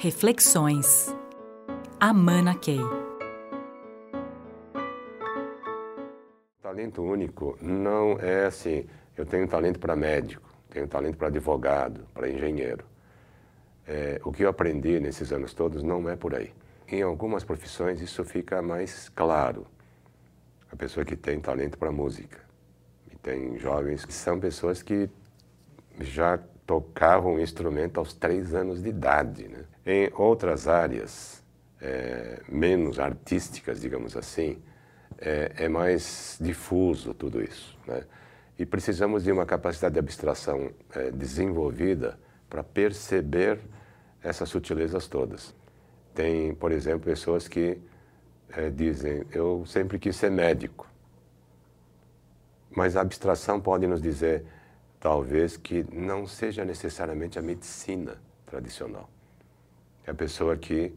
Reflexões. 0.00 1.12
Amana 1.98 2.54
Key. 2.54 2.78
Talento 6.62 7.02
único 7.02 7.58
não 7.60 8.12
é 8.20 8.46
assim, 8.46 8.86
eu 9.16 9.26
tenho 9.26 9.48
talento 9.48 9.80
para 9.80 9.96
médico, 9.96 10.48
tenho 10.70 10.86
talento 10.86 11.16
para 11.16 11.26
advogado, 11.26 12.06
para 12.14 12.30
engenheiro. 12.30 12.84
É, 13.88 14.20
o 14.24 14.30
que 14.30 14.44
eu 14.44 14.48
aprendi 14.48 15.00
nesses 15.00 15.32
anos 15.32 15.52
todos 15.52 15.82
não 15.82 16.08
é 16.08 16.14
por 16.14 16.32
aí. 16.32 16.54
Em 16.86 17.02
algumas 17.02 17.42
profissões 17.42 18.00
isso 18.00 18.24
fica 18.24 18.62
mais 18.62 19.08
claro. 19.08 19.66
A 20.70 20.76
pessoa 20.76 21.04
que 21.04 21.16
tem 21.16 21.40
talento 21.40 21.76
para 21.76 21.90
música. 21.90 22.38
E 23.10 23.16
tem 23.16 23.58
jovens 23.58 24.04
que 24.04 24.14
são 24.14 24.38
pessoas 24.38 24.80
que 24.80 25.10
já 25.98 26.38
tocavam 26.64 27.34
um 27.34 27.40
instrumento 27.40 27.98
aos 27.98 28.14
três 28.14 28.54
anos 28.54 28.80
de 28.80 28.90
idade. 28.90 29.48
Né? 29.48 29.64
Em 29.90 30.10
outras 30.18 30.68
áreas, 30.68 31.42
é, 31.80 32.42
menos 32.46 32.98
artísticas, 32.98 33.80
digamos 33.80 34.18
assim, 34.18 34.58
é, 35.16 35.50
é, 35.56 35.66
mais 35.66 36.36
difuso 36.38 37.14
tudo 37.14 37.42
isso. 37.42 37.74
Né? 37.86 38.04
E 38.58 38.66
precisamos 38.66 39.24
de 39.24 39.32
uma 39.32 39.46
capacidade 39.46 39.94
de 39.94 39.98
abstração 39.98 40.70
é, 40.94 41.10
desenvolvida 41.10 42.20
para 42.50 42.62
perceber 42.62 43.60
essas 44.22 44.50
sutilezas 44.50 45.08
todas. 45.08 45.54
Tem, 46.14 46.54
por 46.54 46.70
exemplo, 46.70 47.00
pessoas 47.00 47.48
que 47.48 47.78
é, 48.50 48.68
dizem: 48.68 49.24
Eu 49.32 49.64
sempre 49.64 49.98
quis 49.98 50.16
ser 50.16 50.30
médico. 50.30 50.86
Mas 52.70 52.94
a 52.94 53.00
abstração 53.00 53.58
pode 53.58 53.86
nos 53.86 54.02
dizer, 54.02 54.44
talvez, 55.00 55.56
que 55.56 55.86
não 55.90 56.26
seja 56.26 56.62
necessariamente 56.62 57.38
a 57.38 57.42
medicina 57.42 58.18
tradicional 58.44 59.08
é 60.08 60.10
a 60.10 60.14
pessoa 60.14 60.56
que 60.56 60.94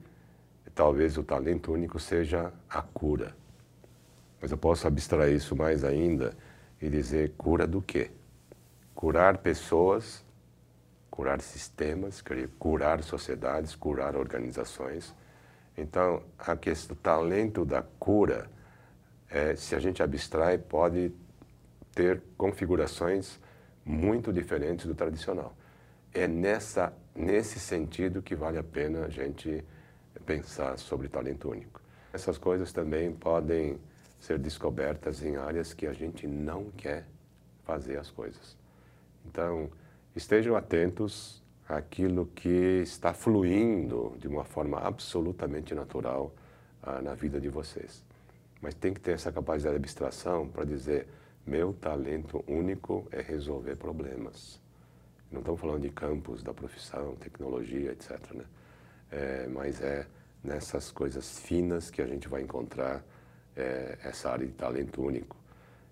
talvez 0.73 1.17
o 1.17 1.23
talento 1.23 1.73
único 1.73 1.99
seja 1.99 2.54
a 2.70 2.81
cura. 2.81 3.35
Mas 4.41 4.51
eu 4.51 4.57
posso 4.57 4.87
abstrair 4.87 5.35
isso 5.35 5.53
mais 5.53 5.84
ainda 5.84 6.34
e 6.81 6.90
dizer 6.90 7.34
cura 7.37 7.68
do 7.68 7.81
quê? 7.81 8.09
Curar 8.95 9.40
pessoas, 9.40 10.23
curar 11.09 11.41
sistemas, 11.41 12.23
curar 12.57 13.03
sociedades, 13.03 13.76
curar 13.76 14.15
organizações. 14.15 15.13
Então, 15.77 16.23
a 16.40 16.55
questão, 16.55 16.96
o 16.96 16.99
talento 16.99 17.65
da 17.65 17.84
cura, 17.99 18.49
é, 19.29 19.57
se 19.57 19.75
a 19.75 19.79
gente 19.79 20.01
abstrai, 20.01 20.57
pode 20.57 21.12
ter 21.93 22.21
configurações 22.37 23.37
muito 23.84 24.31
diferentes 24.31 24.85
do 24.85 24.96
tradicional 24.96 25.53
é 26.13 26.27
nessa, 26.27 26.93
nesse 27.15 27.59
sentido 27.59 28.21
que 28.21 28.35
vale 28.35 28.57
a 28.57 28.63
pena 28.63 29.05
a 29.05 29.09
gente 29.09 29.63
pensar 30.26 30.77
sobre 30.77 31.07
talento 31.07 31.49
único. 31.49 31.81
Essas 32.13 32.37
coisas 32.37 32.71
também 32.71 33.13
podem 33.13 33.79
ser 34.20 34.37
descobertas 34.37 35.23
em 35.23 35.37
áreas 35.37 35.73
que 35.73 35.87
a 35.87 35.93
gente 35.93 36.27
não 36.27 36.70
quer 36.71 37.05
fazer 37.63 37.98
as 37.98 38.12
coisas. 38.12 38.57
Então, 39.26 39.70
estejam 40.15 40.55
atentos 40.55 41.41
àquilo 41.68 42.26
que 42.27 42.81
está 42.84 43.13
fluindo 43.13 44.15
de 44.18 44.27
uma 44.27 44.43
forma 44.43 44.79
absolutamente 44.79 45.73
natural 45.73 46.34
ah, 46.84 47.01
na 47.01 47.13
vida 47.13 47.40
de 47.40 47.49
vocês. 47.49 48.03
Mas 48.62 48.75
tem 48.75 48.93
que 48.93 48.99
ter 48.99 49.13
essa 49.13 49.31
capacidade 49.31 49.75
de 49.75 49.84
abstração 49.84 50.48
para 50.48 50.65
dizer: 50.65 51.07
meu 51.46 51.73
talento 51.73 52.43
único 52.48 53.07
é 53.12 53.21
resolver 53.21 53.75
problemas. 53.75 54.62
Não 55.32 55.40
estamos 55.40 55.62
falando 55.62 55.82
de 55.82 55.90
campos 55.90 56.43
da 56.43 56.54
profissão, 56.54 57.15
tecnologia, 57.15 57.91
etc. 57.91 58.20
Né? 58.34 58.43
É, 59.12 59.48
mas 59.48 59.82
é 59.82 60.05
nessas 60.43 60.91
coisas 60.91 61.40
finas 61.40 61.90
que 61.90 62.01
a 62.01 62.07
gente 62.07 62.27
vai 62.27 62.41
encontrar 62.41 63.04
é, 63.55 63.98
essa 64.03 64.29
área 64.29 64.46
de 64.46 64.53
talento 64.53 65.02
único. 65.02 65.38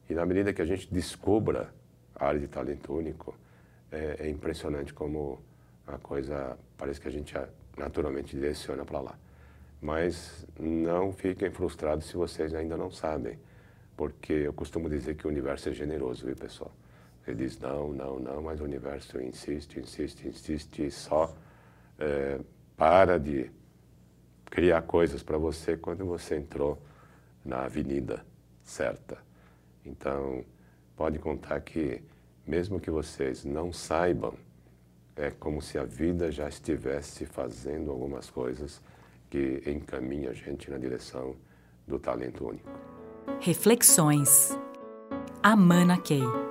E 0.10 0.14
na 0.14 0.26
medida 0.26 0.52
que 0.52 0.62
a 0.62 0.66
gente 0.66 0.92
descubra 0.92 1.74
a 2.16 2.26
área 2.28 2.40
de 2.40 2.48
talento 2.48 2.94
único, 2.94 3.34
é, 3.92 4.18
é 4.20 4.30
impressionante 4.30 4.94
como 4.94 5.40
a 5.88 5.98
coisa 5.98 6.58
parece 6.78 7.00
que 7.00 7.08
a 7.08 7.12
gente 7.12 7.34
naturalmente 7.78 8.36
direciona 8.36 8.84
para 8.84 9.00
lá. 9.00 9.20
Mas 9.82 10.46
não 10.60 11.14
fiquem 11.14 11.50
frustrados 11.50 12.06
se 12.08 12.18
vocês 12.18 12.54
ainda 12.54 12.76
não 12.76 12.92
sabem, 12.92 13.40
porque 13.96 14.34
eu 14.34 14.52
costumo 14.52 14.90
dizer 14.90 15.16
que 15.16 15.26
o 15.26 15.30
universo 15.30 15.70
é 15.70 15.72
generoso, 15.72 16.26
viu, 16.26 16.36
pessoal? 16.36 16.72
Ele 17.28 17.46
diz 17.46 17.60
não, 17.60 17.94
não, 17.94 18.20
não, 18.20 18.42
mas 18.42 18.60
o 18.60 18.64
universo 18.64 19.22
insiste, 19.22 19.80
insiste, 19.80 20.28
insiste 20.28 20.86
e 20.86 20.92
só 20.92 21.34
é, 21.98 22.40
para 22.76 23.20
de 23.20 23.52
criar 24.46 24.82
coisas 24.82 25.22
para 25.22 25.38
você 25.38 25.78
quando 25.78 26.06
você 26.06 26.38
entrou 26.38 26.82
na 27.46 27.66
avenida 27.66 28.26
certa. 28.64 29.18
Então, 29.86 30.44
pode 30.96 31.20
contar 31.20 31.62
que, 31.62 32.02
mesmo 32.46 32.80
que 32.80 32.92
vocês 32.92 33.46
não 33.46 33.72
saibam, 33.72 34.34
é 35.16 35.32
como 35.32 35.62
se 35.62 35.78
a 35.78 35.84
vida 35.84 36.32
já 36.32 36.48
estivesse 36.48 37.26
fazendo 37.26 37.92
algumas 37.92 38.30
coisas 38.30 38.82
que 39.30 39.62
encaminha 39.68 40.32
a 40.32 40.34
gente 40.34 40.72
na 40.72 40.78
direção 40.78 41.36
do 41.88 42.00
talento 42.00 42.48
único. 42.48 42.70
Reflexões. 43.40 44.58
Amana 45.44 45.98
Key. 45.98 46.49